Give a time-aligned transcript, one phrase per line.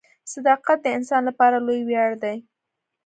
[0.33, 2.37] •صداقت د انسان لپاره لوی ویاړ دی.